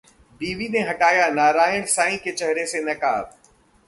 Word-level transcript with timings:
बीवी 0.41 0.67
ने 0.69 0.79
हटाया 0.79 1.29
नारायण 1.29 1.85
साईं 1.85 2.17
के 2.17 2.31
चेहरे 2.31 2.65
से 2.65 2.81
नकाब 2.83 3.37